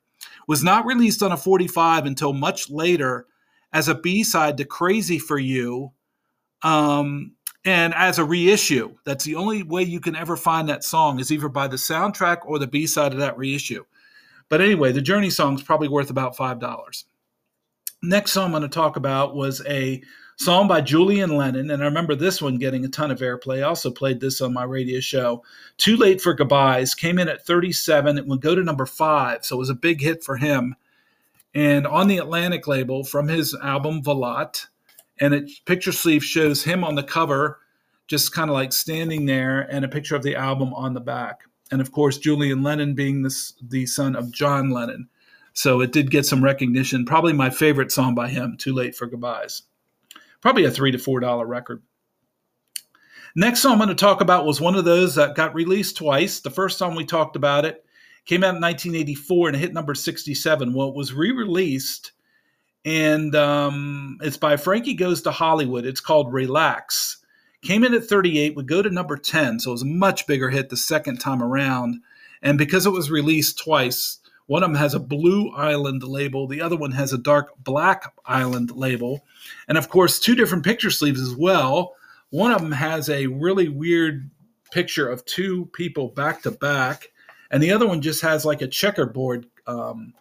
Was 0.47 0.63
not 0.63 0.85
released 0.85 1.21
on 1.21 1.33
a 1.33 1.37
45 1.37 2.05
until 2.05 2.31
much 2.31 2.69
later 2.69 3.25
as 3.73 3.89
a 3.89 3.95
B 3.95 4.23
side 4.23 4.55
to 4.57 4.63
Crazy 4.63 5.19
for 5.19 5.37
You 5.37 5.91
um, 6.63 7.33
and 7.67 7.93
as 7.95 8.17
a 8.17 8.23
reissue. 8.23 8.95
That's 9.03 9.25
the 9.25 9.35
only 9.35 9.61
way 9.61 9.83
you 9.83 9.99
can 9.99 10.15
ever 10.15 10.37
find 10.37 10.69
that 10.69 10.85
song 10.85 11.19
is 11.19 11.33
either 11.33 11.49
by 11.49 11.67
the 11.67 11.75
soundtrack 11.75 12.45
or 12.45 12.59
the 12.59 12.65
B 12.65 12.87
side 12.87 13.11
of 13.11 13.19
that 13.19 13.37
reissue. 13.37 13.83
But 14.47 14.61
anyway, 14.61 14.93
the 14.93 15.01
Journey 15.01 15.29
song 15.29 15.55
is 15.55 15.63
probably 15.63 15.89
worth 15.89 16.09
about 16.09 16.37
$5. 16.37 17.03
Next 18.01 18.31
song 18.31 18.45
I'm 18.45 18.51
going 18.51 18.61
to 18.61 18.69
talk 18.69 18.95
about 18.95 19.35
was 19.35 19.61
a 19.67 20.01
song 20.37 20.69
by 20.69 20.79
Julian 20.79 21.35
Lennon, 21.35 21.69
and 21.69 21.83
I 21.83 21.85
remember 21.87 22.15
this 22.15 22.41
one 22.41 22.57
getting 22.57 22.85
a 22.85 22.87
ton 22.87 23.11
of 23.11 23.19
airplay. 23.19 23.57
I 23.57 23.63
also 23.63 23.91
played 23.91 24.21
this 24.21 24.39
on 24.39 24.53
my 24.53 24.63
radio 24.63 25.01
show. 25.01 25.43
Too 25.75 25.97
Late 25.97 26.21
for 26.21 26.33
Goodbyes 26.33 26.95
came 26.95 27.19
in 27.19 27.27
at 27.27 27.45
37. 27.45 28.17
It 28.17 28.27
would 28.27 28.39
go 28.39 28.55
to 28.55 28.63
number 28.63 28.85
five, 28.85 29.43
so 29.43 29.57
it 29.57 29.59
was 29.59 29.69
a 29.69 29.75
big 29.75 29.99
hit 29.99 30.23
for 30.23 30.37
him. 30.37 30.73
And 31.53 31.85
on 31.85 32.07
the 32.07 32.19
Atlantic 32.19 32.65
label 32.65 33.03
from 33.03 33.27
his 33.27 33.53
album 33.61 34.03
Valotte, 34.03 34.67
and 35.19 35.33
it 35.33 35.49
picture 35.65 35.91
sleeve 35.91 36.23
shows 36.23 36.63
him 36.63 36.83
on 36.83 36.95
the 36.95 37.03
cover, 37.03 37.59
just 38.07 38.33
kind 38.33 38.49
of 38.49 38.53
like 38.53 38.73
standing 38.73 39.25
there, 39.25 39.61
and 39.61 39.83
a 39.83 39.89
picture 39.89 40.15
of 40.15 40.23
the 40.23 40.35
album 40.35 40.73
on 40.73 40.93
the 40.93 40.99
back. 40.99 41.41
And 41.71 41.81
of 41.81 41.91
course, 41.91 42.17
Julian 42.17 42.63
Lennon 42.63 42.93
being 42.93 43.23
this, 43.23 43.53
the 43.61 43.85
son 43.85 44.15
of 44.15 44.31
John 44.31 44.69
Lennon. 44.69 45.09
So 45.53 45.81
it 45.81 45.91
did 45.91 46.11
get 46.11 46.25
some 46.25 46.43
recognition. 46.43 47.05
Probably 47.05 47.33
my 47.33 47.49
favorite 47.49 47.91
song 47.91 48.15
by 48.15 48.29
him, 48.29 48.57
Too 48.57 48.73
Late 48.73 48.95
for 48.95 49.07
Goodbyes 49.07 49.63
probably 50.41 50.65
a 50.65 50.71
three 50.71 50.91
to 50.91 50.97
four 50.97 51.19
dollar 51.19 51.45
record. 51.45 51.81
Next 53.35 53.61
song 53.61 53.73
I'm 53.73 53.77
going 53.79 53.89
to 53.89 53.95
talk 53.95 54.21
about 54.21 54.45
was 54.45 54.59
one 54.59 54.75
of 54.75 54.85
those 54.85 55.15
that 55.15 55.35
got 55.35 55.53
released 55.53 55.97
twice. 55.97 56.39
The 56.39 56.49
first 56.49 56.79
time 56.79 56.95
we 56.95 57.05
talked 57.05 57.35
about 57.35 57.65
it 57.65 57.85
came 58.25 58.43
out 58.43 58.55
in 58.55 58.61
1984 58.61 59.49
and 59.49 59.57
hit 59.57 59.73
number 59.73 59.93
67. 59.93 60.73
Well, 60.73 60.89
it 60.89 60.95
was 60.95 61.13
re-released, 61.13 62.13
and 62.87 63.35
um, 63.35 64.17
it's 64.21 64.37
by 64.37 64.55
Frankie 64.55 64.93
Goes 64.93 65.21
to 65.23 65.31
Hollywood. 65.31 65.85
It's 65.85 65.99
called 65.99 66.31
Relax. 66.31 67.17
Came 67.61 67.83
in 67.83 67.93
at 67.93 68.05
38, 68.05 68.55
would 68.55 68.67
go 68.69 68.81
to 68.81 68.89
number 68.89 69.17
10, 69.17 69.59
so 69.59 69.71
it 69.71 69.73
was 69.73 69.81
a 69.81 69.85
much 69.85 70.25
bigger 70.25 70.49
hit 70.49 70.69
the 70.69 70.77
second 70.77 71.17
time 71.17 71.43
around. 71.43 71.99
And 72.41 72.57
because 72.57 72.85
it 72.85 72.91
was 72.91 73.11
released 73.11 73.59
twice, 73.59 74.19
One 74.47 74.63
of 74.63 74.69
them 74.69 74.77
has 74.77 74.93
a 74.93 74.99
blue 74.99 75.49
island 75.51 76.03
label, 76.03 76.47
the 76.47 76.61
other 76.61 76.77
one 76.77 76.91
has 76.91 77.11
a 77.11 77.17
dark 77.17 77.51
black 77.61 78.13
island 78.25 78.71
label. 78.71 79.25
And 79.67 79.77
of 79.77 79.89
course, 79.89 80.19
two 80.19 80.35
different 80.35 80.63
picture 80.63 80.89
sleeves 80.89 81.21
as 81.21 81.35
well. 81.35 81.95
One 82.29 82.51
of 82.51 82.61
them 82.61 82.71
has 82.71 83.09
a 83.09 83.27
really 83.27 83.67
weird 83.67 84.29
picture 84.71 85.09
of 85.09 85.25
two 85.25 85.65
people 85.73 86.07
back 86.07 86.43
to 86.43 86.51
back, 86.51 87.11
and 87.51 87.61
the 87.61 87.71
other 87.71 87.87
one 87.87 88.01
just 88.01 88.21
has 88.21 88.45
like 88.45 88.61
a 88.61 88.67
checkerboard 88.67 89.45
um, 89.67 90.13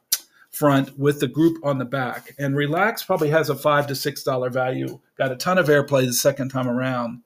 front 0.57 0.99
with 0.99 1.21
the 1.21 1.29
group 1.29 1.59
on 1.63 1.79
the 1.79 1.85
back. 1.85 2.35
And 2.39 2.57
Relax 2.57 3.03
probably 3.03 3.31
has 3.31 3.51
a 3.51 3.55
five 3.55 3.87
to 3.89 3.95
six 3.95 4.23
dollar 4.23 4.51
value. 4.51 5.01
Got 5.19 5.33
a 5.33 5.37
ton 5.37 5.59
of 5.59 5.67
airplay 5.67 6.07
the 6.07 6.13
second 6.13 6.49
time 6.49 6.69
around, 6.69 7.23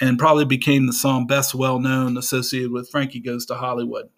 and 0.00 0.18
probably 0.18 0.44
became 0.44 0.86
the 0.86 0.92
song 0.92 1.26
best 1.26 1.54
well 1.54 1.78
known 1.78 2.16
associated 2.16 2.72
with 2.72 2.90
Frankie 2.90 3.20
Goes 3.20 3.46
to 3.46 3.54
Hollywood. 3.54 4.10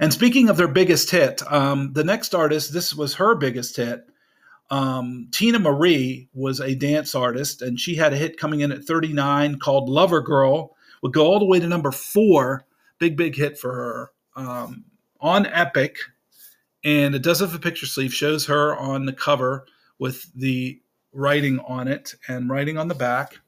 And 0.00 0.12
speaking 0.12 0.48
of 0.48 0.56
their 0.56 0.68
biggest 0.68 1.10
hit, 1.10 1.40
um, 1.52 1.92
the 1.92 2.04
next 2.04 2.34
artist, 2.34 2.72
this 2.72 2.94
was 2.94 3.14
her 3.14 3.34
biggest 3.34 3.76
hit. 3.76 4.04
Um, 4.70 5.28
Teena 5.30 5.60
Marie 5.60 6.28
was 6.32 6.58
a 6.58 6.74
dance 6.74 7.14
artist, 7.14 7.62
and 7.62 7.78
she 7.78 7.94
had 7.94 8.12
a 8.12 8.16
hit 8.16 8.38
coming 8.38 8.60
in 8.60 8.72
at 8.72 8.84
39 8.84 9.58
called 9.58 9.88
Lover 9.88 10.20
Girl. 10.20 10.74
Would 11.02 11.12
go 11.12 11.26
all 11.26 11.38
the 11.38 11.44
way 11.44 11.60
to 11.60 11.68
number 11.68 11.92
four. 11.92 12.66
Big, 12.98 13.16
big 13.16 13.36
hit 13.36 13.58
for 13.58 13.72
her. 13.72 14.10
Um, 14.36 14.84
on 15.20 15.46
Epic, 15.46 15.98
and 16.84 17.14
it 17.14 17.22
does 17.22 17.40
have 17.40 17.54
a 17.54 17.58
picture 17.58 17.86
sleeve 17.86 18.12
shows 18.12 18.46
her 18.46 18.76
on 18.76 19.06
the 19.06 19.12
cover 19.12 19.66
with 19.98 20.30
the 20.34 20.80
writing 21.12 21.58
on 21.60 21.88
it 21.88 22.14
and 22.28 22.50
writing 22.50 22.76
on 22.76 22.88
the 22.88 22.94
back. 22.94 23.38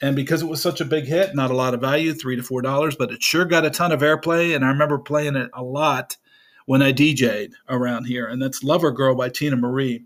And 0.00 0.14
because 0.14 0.42
it 0.42 0.48
was 0.48 0.60
such 0.62 0.80
a 0.80 0.84
big 0.84 1.04
hit 1.04 1.34
not 1.34 1.50
a 1.50 1.56
lot 1.56 1.74
of 1.74 1.80
value 1.80 2.12
three 2.12 2.36
to 2.36 2.42
four 2.42 2.62
dollars 2.62 2.94
but 2.96 3.10
it 3.10 3.22
sure 3.22 3.44
got 3.44 3.64
a 3.64 3.70
ton 3.70 3.92
of 3.92 4.00
airplay. 4.00 4.54
And 4.54 4.64
i 4.64 4.68
remember 4.68 4.98
playing 4.98 5.36
it 5.36 5.50
a 5.54 5.62
lot 5.62 6.16
when 6.66 6.82
i 6.82 6.92
dj'd 6.92 7.52
around 7.68 8.04
here. 8.04 8.26
And 8.26 8.40
that's 8.40 8.62
lover 8.62 8.90
girl 8.90 9.14
by 9.14 9.30
Teena 9.30 9.58
Marie. 9.58 10.04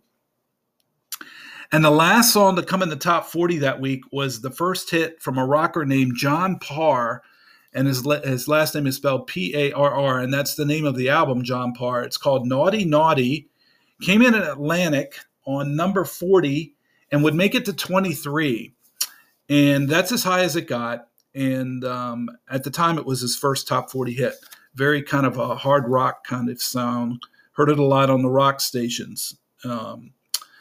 And 1.70 1.84
the 1.84 1.90
last 1.90 2.32
song 2.32 2.56
to 2.56 2.62
come 2.62 2.82
in 2.82 2.88
the 2.88 2.96
top 2.96 3.26
40 3.26 3.58
that 3.58 3.80
week 3.80 4.02
was 4.10 4.40
the 4.40 4.50
first 4.50 4.90
hit 4.90 5.20
from 5.20 5.36
a 5.36 5.44
rocker 5.44 5.84
named 5.84 6.12
john 6.16 6.58
parr 6.58 7.22
and 7.78 7.86
his 7.86 8.04
his 8.24 8.48
last 8.48 8.74
name 8.74 8.88
is 8.88 8.96
spelled 8.96 9.28
P 9.28 9.54
A 9.54 9.72
R 9.72 9.94
R, 9.94 10.18
and 10.18 10.34
that's 10.34 10.56
the 10.56 10.64
name 10.64 10.84
of 10.84 10.96
the 10.96 11.10
album, 11.10 11.44
John 11.44 11.72
Parr. 11.72 12.02
It's 12.02 12.16
called 12.16 12.44
Naughty 12.44 12.84
Naughty. 12.84 13.48
Came 14.02 14.20
in 14.20 14.34
at 14.34 14.42
Atlantic 14.42 15.14
on 15.46 15.76
number 15.76 16.04
forty 16.04 16.74
and 17.12 17.22
would 17.22 17.36
make 17.36 17.54
it 17.54 17.64
to 17.66 17.72
twenty 17.72 18.14
three, 18.14 18.74
and 19.48 19.88
that's 19.88 20.10
as 20.10 20.24
high 20.24 20.40
as 20.40 20.56
it 20.56 20.66
got. 20.66 21.06
And 21.36 21.84
um, 21.84 22.28
at 22.50 22.64
the 22.64 22.70
time, 22.70 22.98
it 22.98 23.06
was 23.06 23.20
his 23.20 23.36
first 23.36 23.68
top 23.68 23.92
forty 23.92 24.12
hit. 24.12 24.34
Very 24.74 25.00
kind 25.00 25.24
of 25.24 25.38
a 25.38 25.54
hard 25.54 25.86
rock 25.86 26.26
kind 26.26 26.50
of 26.50 26.60
sound. 26.60 27.22
Heard 27.52 27.70
it 27.70 27.78
a 27.78 27.84
lot 27.84 28.10
on 28.10 28.22
the 28.22 28.28
rock 28.28 28.60
stations. 28.60 29.36
Um, 29.64 30.12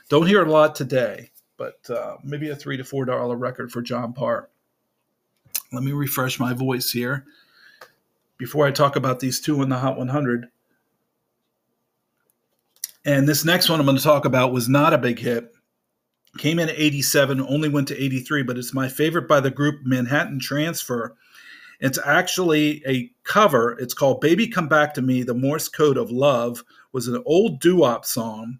don't 0.07 0.27
hear 0.27 0.41
it 0.41 0.47
a 0.47 0.51
lot 0.51 0.75
today, 0.75 1.31
but 1.57 1.79
uh, 1.89 2.17
maybe 2.23 2.49
a 2.49 2.55
three 2.55 2.77
to 2.77 2.83
four 2.83 3.05
dollar 3.05 3.35
record 3.35 3.71
for 3.71 3.81
John 3.81 4.13
Parr. 4.13 4.49
Let 5.71 5.83
me 5.83 5.91
refresh 5.91 6.39
my 6.39 6.53
voice 6.53 6.91
here 6.91 7.25
before 8.37 8.65
I 8.65 8.71
talk 8.71 8.95
about 8.95 9.19
these 9.19 9.39
two 9.39 9.61
in 9.61 9.69
the 9.69 9.77
Hot 9.77 9.97
100. 9.97 10.47
And 13.05 13.27
this 13.27 13.45
next 13.45 13.69
one 13.69 13.79
I'm 13.79 13.85
going 13.85 13.97
to 13.97 14.03
talk 14.03 14.25
about 14.25 14.53
was 14.53 14.69
not 14.69 14.93
a 14.93 14.97
big 14.97 15.19
hit. 15.19 15.53
Came 16.37 16.59
in 16.59 16.69
at 16.69 16.77
87, 16.77 17.41
only 17.41 17.69
went 17.69 17.87
to 17.87 18.01
83, 18.01 18.43
but 18.43 18.57
it's 18.57 18.73
my 18.73 18.87
favorite 18.87 19.27
by 19.27 19.39
the 19.39 19.49
group 19.49 19.79
Manhattan 19.83 20.39
Transfer. 20.39 21.15
It's 21.79 21.99
actually 22.05 22.83
a 22.87 23.11
cover. 23.23 23.77
It's 23.79 23.93
called 23.93 24.21
Baby 24.21 24.47
Come 24.47 24.67
Back 24.67 24.93
to 24.95 25.01
Me, 25.01 25.23
The 25.23 25.33
Morse 25.33 25.67
Code 25.67 25.97
of 25.97 26.11
Love 26.11 26.63
was 26.91 27.07
an 27.07 27.21
old 27.25 27.59
doo-wop 27.59 28.05
song, 28.05 28.59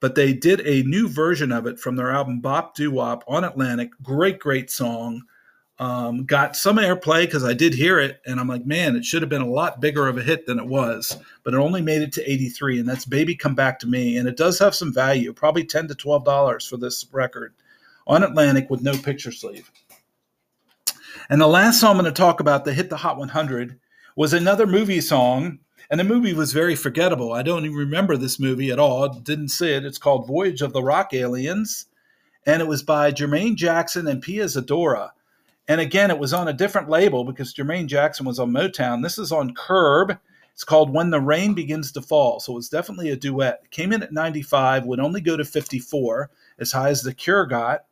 but 0.00 0.14
they 0.14 0.32
did 0.32 0.60
a 0.66 0.82
new 0.84 1.08
version 1.08 1.52
of 1.52 1.66
it 1.66 1.78
from 1.78 1.96
their 1.96 2.10
album 2.10 2.40
Bop 2.40 2.74
Doo-Wop 2.74 3.22
on 3.28 3.44
Atlantic. 3.44 3.90
Great, 4.02 4.38
great 4.38 4.70
song. 4.70 5.22
Um, 5.78 6.24
got 6.24 6.56
some 6.56 6.76
airplay 6.76 7.26
because 7.26 7.44
I 7.44 7.52
did 7.52 7.74
hear 7.74 7.98
it, 7.98 8.22
and 8.24 8.40
I'm 8.40 8.48
like, 8.48 8.64
man, 8.64 8.96
it 8.96 9.04
should 9.04 9.20
have 9.20 9.28
been 9.28 9.42
a 9.42 9.48
lot 9.48 9.80
bigger 9.80 10.08
of 10.08 10.16
a 10.16 10.22
hit 10.22 10.46
than 10.46 10.58
it 10.58 10.66
was. 10.66 11.18
But 11.42 11.52
it 11.52 11.58
only 11.58 11.82
made 11.82 12.00
it 12.00 12.12
to 12.14 12.30
83, 12.30 12.80
and 12.80 12.88
that's 12.88 13.04
"Baby 13.04 13.34
Come 13.34 13.54
Back 13.54 13.78
to 13.80 13.86
Me," 13.86 14.16
and 14.16 14.26
it 14.26 14.38
does 14.38 14.58
have 14.58 14.74
some 14.74 14.92
value, 14.92 15.34
probably 15.34 15.64
10 15.64 15.88
to 15.88 15.94
12 15.94 16.24
dollars 16.24 16.66
for 16.66 16.78
this 16.78 17.06
record 17.12 17.52
on 18.06 18.22
Atlantic 18.22 18.70
with 18.70 18.82
no 18.82 18.96
picture 18.96 19.32
sleeve. 19.32 19.70
And 21.28 21.40
the 21.40 21.46
last 21.46 21.80
song 21.80 21.96
I'm 21.96 22.02
going 22.02 22.12
to 22.12 22.12
talk 22.12 22.40
about 22.40 22.64
that 22.64 22.74
hit 22.74 22.88
the 22.88 22.96
Hot 22.96 23.18
100 23.18 23.78
was 24.14 24.32
another 24.32 24.66
movie 24.66 25.00
song, 25.00 25.58
and 25.90 26.00
the 26.00 26.04
movie 26.04 26.32
was 26.32 26.52
very 26.52 26.74
forgettable. 26.76 27.32
I 27.32 27.42
don't 27.42 27.64
even 27.64 27.76
remember 27.76 28.16
this 28.16 28.40
movie 28.40 28.70
at 28.70 28.78
all. 28.78 29.08
Didn't 29.08 29.48
see 29.48 29.72
it. 29.72 29.84
It's 29.84 29.98
called 29.98 30.26
Voyage 30.26 30.62
of 30.62 30.72
the 30.72 30.82
Rock 30.82 31.12
Aliens, 31.12 31.86
and 32.46 32.62
it 32.62 32.68
was 32.68 32.82
by 32.82 33.10
Jermaine 33.10 33.56
Jackson 33.56 34.06
and 34.06 34.22
Pia 34.22 34.44
Zadora. 34.44 35.10
And 35.68 35.80
again, 35.80 36.10
it 36.10 36.18
was 36.18 36.32
on 36.32 36.48
a 36.48 36.52
different 36.52 36.88
label 36.88 37.24
because 37.24 37.52
Jermaine 37.52 37.86
Jackson 37.86 38.24
was 38.24 38.38
on 38.38 38.52
Motown. 38.52 39.02
This 39.02 39.18
is 39.18 39.32
on 39.32 39.54
Curb. 39.54 40.16
It's 40.52 40.64
called 40.64 40.92
When 40.92 41.10
the 41.10 41.20
Rain 41.20 41.54
Begins 41.54 41.92
to 41.92 42.02
Fall. 42.02 42.40
So 42.40 42.52
it 42.52 42.56
was 42.56 42.68
definitely 42.68 43.10
a 43.10 43.16
duet. 43.16 43.70
Came 43.70 43.92
in 43.92 44.02
at 44.02 44.12
95, 44.12 44.86
would 44.86 45.00
only 45.00 45.20
go 45.20 45.36
to 45.36 45.44
54, 45.44 46.30
as 46.58 46.72
high 46.72 46.88
as 46.88 47.02
The 47.02 47.12
Cure 47.12 47.46
got. 47.46 47.84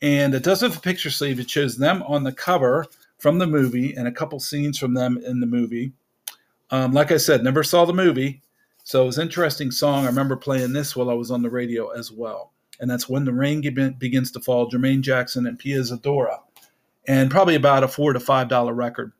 And 0.00 0.34
it 0.34 0.44
does 0.44 0.60
have 0.60 0.76
a 0.76 0.80
picture 0.80 1.10
sleeve. 1.10 1.40
It 1.40 1.50
shows 1.50 1.76
them 1.76 2.02
on 2.04 2.22
the 2.24 2.32
cover 2.32 2.86
from 3.18 3.38
the 3.38 3.46
movie 3.46 3.94
and 3.94 4.06
a 4.06 4.12
couple 4.12 4.38
scenes 4.38 4.78
from 4.78 4.94
them 4.94 5.18
in 5.18 5.40
the 5.40 5.46
movie. 5.46 5.92
Um, 6.70 6.92
like 6.92 7.10
I 7.10 7.16
said, 7.16 7.42
never 7.42 7.64
saw 7.64 7.84
the 7.84 7.94
movie. 7.94 8.42
So 8.84 9.02
it 9.02 9.06
was 9.06 9.18
an 9.18 9.26
interesting 9.26 9.70
song. 9.70 10.04
I 10.04 10.08
remember 10.08 10.36
playing 10.36 10.72
this 10.72 10.94
while 10.94 11.10
I 11.10 11.14
was 11.14 11.30
on 11.30 11.42
the 11.42 11.50
radio 11.50 11.88
as 11.88 12.12
well. 12.12 12.52
And 12.80 12.88
that's 12.88 13.08
When 13.08 13.24
the 13.24 13.32
Rain 13.32 13.60
Begins 13.98 14.30
to 14.32 14.40
Fall, 14.40 14.70
Jermaine 14.70 15.00
Jackson 15.00 15.46
and 15.46 15.58
Pia 15.58 15.80
Zadora 15.80 16.38
and 17.08 17.30
probably 17.30 17.54
about 17.54 17.82
a 17.82 17.88
four 17.88 18.12
to 18.12 18.20
five 18.20 18.48
dollar 18.48 18.74
record. 18.74 19.12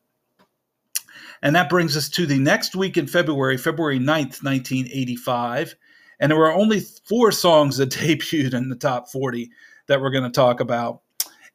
And 1.41 1.55
that 1.55 1.69
brings 1.69 1.97
us 1.97 2.07
to 2.09 2.25
the 2.25 2.37
next 2.37 2.75
week 2.75 2.97
in 2.97 3.07
February, 3.07 3.57
February 3.57 3.97
9th, 3.97 4.43
1985. 4.43 5.75
And 6.19 6.31
there 6.31 6.37
were 6.37 6.53
only 6.53 6.81
four 6.81 7.31
songs 7.31 7.77
that 7.77 7.89
debuted 7.89 8.53
in 8.53 8.69
the 8.69 8.75
top 8.75 9.09
40 9.09 9.49
that 9.87 9.99
we're 9.99 10.11
going 10.11 10.25
to 10.25 10.29
talk 10.29 10.59
about. 10.59 11.01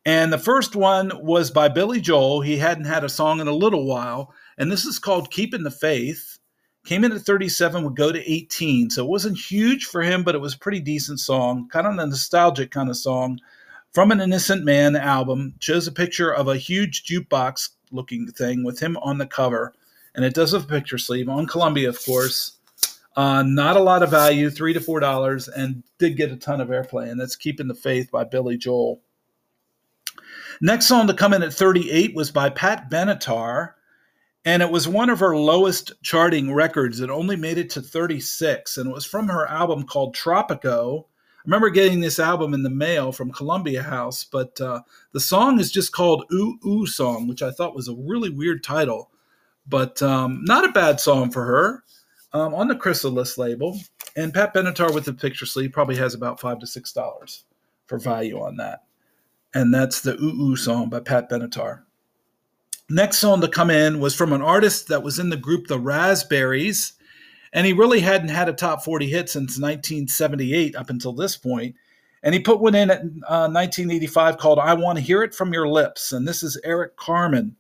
And 0.07 0.33
the 0.33 0.39
first 0.39 0.75
one 0.77 1.13
was 1.23 1.51
by 1.51 1.69
Billy 1.69 2.01
Joel. 2.01 2.41
He 2.41 2.59
hadn't 2.59 2.85
had 2.85 3.05
a 3.05 3.09
song 3.09 3.41
in 3.41 3.47
a 3.47 3.55
little 3.55 3.87
while. 3.87 4.35
And 4.59 4.71
this 4.71 4.85
is 4.85 4.99
called 4.99 5.31
Keeping 5.31 5.63
the 5.63 5.71
Faith. 5.71 6.39
Came 6.85 7.05
in 7.05 7.13
at 7.13 7.23
37, 7.23 7.85
would 7.85 7.97
go 7.97 8.13
to 8.13 8.31
18. 8.31 8.91
So 8.91 9.05
it 9.05 9.09
wasn't 9.09 9.39
huge 9.39 9.87
for 9.87 10.03
him, 10.03 10.23
but 10.23 10.35
it 10.35 10.41
was 10.41 10.55
pretty 10.55 10.81
decent 10.81 11.21
song, 11.21 11.69
kind 11.71 11.87
of 11.87 11.95
a 11.95 12.07
nostalgic 12.07 12.71
kind 12.71 12.91
of 12.91 12.97
song 12.97 13.39
from 13.95 14.11
an 14.11 14.21
Innocent 14.21 14.65
Man 14.65 14.97
album. 14.97 15.55
Shows 15.61 15.87
a 15.87 15.93
picture 15.93 16.35
of 16.35 16.49
a 16.49 16.59
huge 16.59 17.05
jukebox 17.05 17.71
looking 17.93 18.27
thing 18.27 18.65
with 18.65 18.81
him 18.81 18.99
on 18.99 19.19
the 19.19 19.27
cover, 19.27 19.73
and 20.15 20.25
it 20.25 20.35
does 20.35 20.53
have 20.53 20.65
a 20.65 20.69
picture 20.69 20.99
sleeve 20.99 21.29
on 21.29 21.47
Columbia, 21.47 21.89
of 21.89 22.05
course. 22.05 22.59
Uh, 23.17 23.45
not 23.47 23.77
a 23.77 23.83
lot 23.83 24.03
of 24.03 24.11
value, 24.11 24.51
three 24.51 24.73
to 24.73 24.81
four 24.81 24.99
dollars, 25.01 25.49
and 25.49 25.85
did 25.99 26.17
get 26.17 26.33
a 26.33 26.37
ton 26.37 26.61
of 26.61 26.69
airplay, 26.69 27.09
and 27.09 27.19
that's 27.19 27.37
"Keeping 27.37 27.69
the 27.69 27.75
Faith" 27.75 28.11
by 28.11 28.25
Billy 28.25 28.59
Joel. 28.59 29.01
Next 30.61 30.87
song 30.87 31.07
to 31.07 31.15
come 31.15 31.33
in 31.33 31.43
at 31.43 31.53
38 31.53 32.15
was 32.15 32.31
by 32.31 32.49
Pat 32.49 32.91
Benatar, 32.91 33.73
and 34.45 34.63
it 34.63 34.71
was 34.71 34.87
one 34.87 35.11
of 35.11 35.21
her 35.21 35.37
lowest 35.37 35.93
charting 36.03 36.53
records. 36.53 37.01
It 37.01 37.11
only 37.11 37.37
made 37.37 37.59
it 37.59 37.71
to 37.71 37.83
36, 37.83 38.77
and 38.77 38.91
it 38.91 38.93
was 38.93 39.05
from 39.05 39.29
her 39.29 39.47
album 39.47 39.85
called 39.85 40.17
Tropico, 40.17 41.07
remember 41.45 41.71
getting 41.71 42.01
this 42.01 42.19
album 42.19 42.55
in 42.55 42.63
the 42.63 42.71
mail 42.71 43.13
from 43.13 43.33
Columbia 43.33 43.83
House, 43.83 44.25
but 44.25 44.61
uh, 44.61 44.81
the 45.13 45.21
song 45.21 45.61
is 45.61 45.71
just 45.71 45.93
called 45.93 46.25
Ooh 46.33 46.59
Ooh 46.67 46.87
Song, 46.87 47.27
which 47.27 47.43
I 47.43 47.51
thought 47.51 47.75
was 47.75 47.89
a 47.89 47.95
really 47.95 48.31
weird 48.31 48.63
title, 48.65 49.11
but 49.67 50.03
um, 50.03 50.41
not 50.45 50.65
a 50.65 50.73
bad 50.73 51.01
song 51.01 51.31
for 51.31 51.45
her 51.45 51.85
um, 52.33 52.55
on 52.55 52.69
the 52.69 52.77
Chrysalis 52.77 53.39
label. 53.39 53.79
And 54.17 54.33
Pat 54.33 54.55
Benatar 54.55 54.95
with 54.95 55.05
the 55.05 55.13
picture 55.13 55.47
sleeve 55.47 55.73
probably 55.73 55.97
has 55.97 56.15
about 56.15 56.41
five 56.41 56.59
to 56.61 56.67
six 56.67 56.93
dollars 56.93 57.45
for 57.87 57.99
value 57.99 58.41
on 58.41 58.57
that. 58.57 58.85
And 59.55 59.73
that's 59.73 60.01
the 60.01 60.15
Ooh 60.15 60.51
Ooh 60.51 60.57
Song 60.57 60.89
by 60.89 61.01
Pat 61.01 61.31
Benatar. 61.31 61.83
Next 62.91 63.19
song 63.19 63.41
to 63.41 63.49
come 63.49 63.71
in 63.71 63.99
was 63.99 64.15
from 64.15 64.33
an 64.33 64.43
artist 64.43 64.89
that 64.89 65.03
was 65.03 65.19
in 65.19 65.31
the 65.31 65.37
group 65.37 65.67
The 65.67 65.79
Raspberries 65.79 66.93
and 67.55 67.65
he 67.65 67.73
really 67.73 68.01
hadn't 68.01 68.29
had 68.29 68.49
a 68.49 68.53
top 68.53 68.85
40 68.85 69.07
hit 69.07 69.31
since 69.31 69.61
1978 69.61 70.75
up 70.75 70.91
until 70.91 71.13
this 71.13 71.37
point. 71.37 71.77
And 72.25 72.35
he 72.35 72.41
put 72.41 72.61
one 72.61 72.75
in 72.75 72.91
at 72.91 73.01
uh, 73.01 73.49
1985 73.49 74.39
called 74.39 74.59
I 74.59 74.75
Want 74.75 74.99
to 74.99 75.05
Hear 75.05 75.23
It 75.23 75.35
From 75.35 75.53
Your 75.53 75.69
Lips. 75.69 76.11
And 76.11 76.27
this 76.27 76.43
is 76.43 76.61
Eric 76.65 76.97
Carmen. 76.97 77.55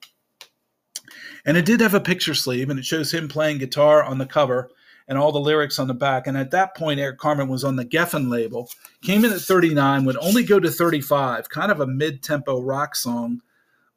And 1.47 1.57
it 1.57 1.65
did 1.65 1.81
have 1.81 1.95
a 1.95 2.01
picture 2.01 2.35
sleeve, 2.35 2.71
and 2.71 2.79
it 2.79 2.85
shows 2.85 3.13
him 3.13 3.29
playing 3.29 3.59
guitar 3.59 4.03
on 4.03 4.19
the 4.19 4.27
cover 4.27 4.71
and 5.07 5.19
all 5.19 5.31
the 5.31 5.39
lyrics 5.39 5.79
on 5.79 5.87
the 5.87 5.95
back. 5.95 6.27
And 6.27 6.37
at 6.37 6.51
that 6.53 6.75
point, 6.75 6.99
Eric 6.99 7.19
Carmen 7.19 7.49
was 7.49 7.63
on 7.63 7.77
the 7.77 7.85
Geffen 7.85 8.31
label, 8.31 8.71
came 9.03 9.25
in 9.25 9.33
at 9.33 9.41
39, 9.43 10.07
would 10.07 10.17
only 10.17 10.43
go 10.43 10.59
to 10.59 10.71
35, 10.71 11.51
kind 11.51 11.71
of 11.71 11.81
a 11.81 11.87
mid 11.87 12.23
tempo 12.23 12.61
rock 12.61 12.97
song. 12.97 13.43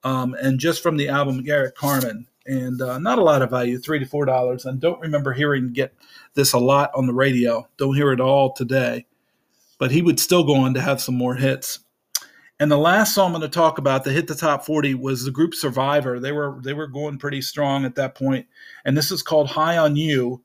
Um, 0.03 0.35
and 0.35 0.59
just 0.59 0.83
from 0.83 0.97
the 0.97 1.09
album 1.09 1.43
Eric 1.47 1.75
Carmen. 1.75 2.27
And 2.47 2.81
uh, 2.81 2.97
not 2.97 3.19
a 3.19 3.23
lot 3.23 3.41
of 3.41 3.49
value, 3.49 3.77
three 3.77 3.99
to 3.99 4.05
four 4.05 4.25
dollars. 4.25 4.65
And 4.65 4.79
don't 4.79 5.01
remember 5.01 5.33
hearing 5.33 5.73
get 5.73 5.93
this 6.33 6.53
a 6.53 6.59
lot 6.59 6.91
on 6.95 7.05
the 7.05 7.13
radio. 7.13 7.67
Don't 7.77 7.95
hear 7.95 8.11
it 8.13 8.21
all 8.21 8.53
today, 8.53 9.05
but 9.77 9.91
he 9.91 10.01
would 10.01 10.19
still 10.19 10.45
go 10.45 10.55
on 10.55 10.73
to 10.73 10.81
have 10.81 11.01
some 11.01 11.15
more 11.15 11.35
hits. 11.35 11.79
And 12.59 12.71
the 12.71 12.77
last 12.77 13.13
song 13.13 13.35
I'm 13.35 13.39
going 13.39 13.51
to 13.51 13.55
talk 13.55 13.77
about 13.77 14.03
that 14.03 14.13
hit 14.13 14.27
the 14.27 14.33
top 14.33 14.65
40 14.65 14.95
was 14.95 15.23
the 15.23 15.31
group 15.31 15.53
Survivor. 15.53 16.19
They 16.19 16.31
were 16.31 16.57
they 16.63 16.73
were 16.73 16.87
going 16.87 17.19
pretty 17.19 17.41
strong 17.41 17.85
at 17.85 17.95
that 17.95 18.15
point, 18.15 18.47
and 18.85 18.97
this 18.97 19.11
is 19.11 19.21
called 19.21 19.49
High 19.49 19.77
on 19.77 19.95
You. 19.95 20.41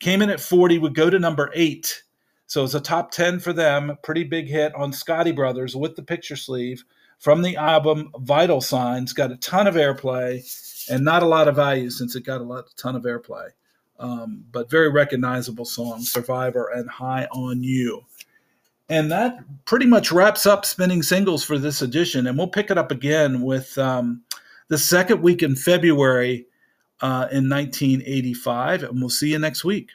Came 0.00 0.22
in 0.22 0.30
at 0.30 0.40
40, 0.40 0.78
would 0.78 0.96
go 0.96 1.10
to 1.10 1.18
number 1.18 1.52
eight. 1.54 2.02
So 2.48 2.64
it's 2.64 2.74
a 2.74 2.80
top 2.80 3.12
10 3.12 3.38
for 3.38 3.52
them. 3.52 3.96
Pretty 4.02 4.24
big 4.24 4.48
hit 4.48 4.74
on 4.74 4.90
Scotti 4.90 5.34
Brothers 5.34 5.76
with 5.76 5.94
the 5.94 6.02
picture 6.02 6.34
sleeve 6.34 6.84
from 7.22 7.40
the 7.40 7.56
album 7.56 8.10
Vital 8.18 8.60
Signs. 8.60 9.12
Got 9.12 9.30
a 9.30 9.36
ton 9.36 9.68
of 9.68 9.76
airplay 9.76 10.42
and 10.90 11.04
not 11.04 11.22
a 11.22 11.26
lot 11.26 11.46
of 11.46 11.54
value 11.54 11.88
since 11.88 12.16
it 12.16 12.26
got 12.26 12.40
a 12.40 12.44
lot, 12.44 12.64
ton 12.76 12.96
of 12.96 13.04
airplay. 13.04 13.48
Um, 14.00 14.44
but 14.50 14.68
very 14.68 14.90
recognizable 14.90 15.64
song, 15.64 16.02
Survivor 16.02 16.68
and 16.74 16.90
High 16.90 17.28
on 17.30 17.62
You. 17.62 18.02
And 18.88 19.12
that 19.12 19.36
pretty 19.66 19.86
much 19.86 20.10
wraps 20.10 20.46
up 20.46 20.66
spinning 20.66 21.04
singles 21.04 21.44
for 21.44 21.58
this 21.58 21.80
edition. 21.80 22.26
And 22.26 22.36
we'll 22.36 22.48
pick 22.48 22.72
it 22.72 22.76
up 22.76 22.90
again 22.90 23.42
with 23.42 23.78
um, 23.78 24.22
the 24.66 24.76
second 24.76 25.22
week 25.22 25.44
in 25.44 25.54
February 25.54 26.46
uh, 27.00 27.28
in 27.30 27.48
1985. 27.48 28.82
And 28.82 29.00
we'll 29.00 29.10
see 29.10 29.30
you 29.30 29.38
next 29.38 29.64
week. 29.64 29.90